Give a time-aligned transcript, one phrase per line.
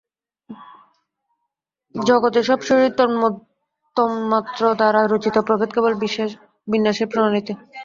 [1.95, 2.91] জগতে সব শরীরই
[3.95, 5.93] তন্মাত্র দ্বারা রচিত, প্রভেদ কেবল
[6.67, 7.53] বিন্যাসের প্রণালীতে।